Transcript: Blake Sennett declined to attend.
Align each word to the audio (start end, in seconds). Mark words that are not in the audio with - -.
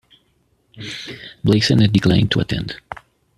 Blake 1.43 1.61
Sennett 1.63 1.93
declined 1.93 2.31
to 2.31 2.39
attend. 2.39 2.73